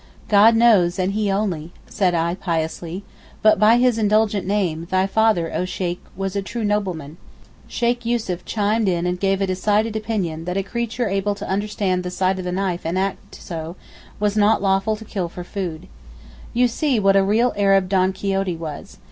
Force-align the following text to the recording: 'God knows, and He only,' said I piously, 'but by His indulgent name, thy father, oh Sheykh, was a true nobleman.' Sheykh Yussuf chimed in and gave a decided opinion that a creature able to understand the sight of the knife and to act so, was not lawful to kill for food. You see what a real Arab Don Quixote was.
'God 0.29 0.55
knows, 0.55 0.97
and 0.97 1.11
He 1.11 1.29
only,' 1.31 1.71
said 1.85 2.15
I 2.15 2.33
piously, 2.33 3.03
'but 3.43 3.59
by 3.59 3.77
His 3.77 3.99
indulgent 3.99 4.47
name, 4.47 4.87
thy 4.89 5.05
father, 5.05 5.51
oh 5.53 5.63
Sheykh, 5.63 5.99
was 6.15 6.35
a 6.35 6.41
true 6.41 6.63
nobleman.' 6.63 7.17
Sheykh 7.67 8.03
Yussuf 8.03 8.43
chimed 8.43 8.89
in 8.89 9.05
and 9.05 9.19
gave 9.19 9.41
a 9.41 9.45
decided 9.45 9.95
opinion 9.95 10.45
that 10.45 10.57
a 10.57 10.63
creature 10.63 11.07
able 11.07 11.35
to 11.35 11.47
understand 11.47 12.01
the 12.03 12.09
sight 12.09 12.39
of 12.39 12.45
the 12.45 12.51
knife 12.51 12.81
and 12.83 12.95
to 12.95 13.01
act 13.01 13.35
so, 13.35 13.75
was 14.19 14.35
not 14.35 14.59
lawful 14.59 14.95
to 14.95 15.05
kill 15.05 15.29
for 15.29 15.43
food. 15.43 15.87
You 16.51 16.67
see 16.67 16.99
what 16.99 17.15
a 17.15 17.21
real 17.21 17.53
Arab 17.55 17.87
Don 17.87 18.11
Quixote 18.11 18.55
was. 18.57 18.97